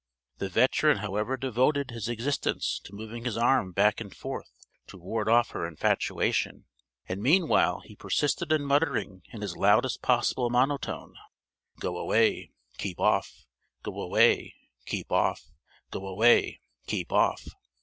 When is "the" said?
0.39-0.49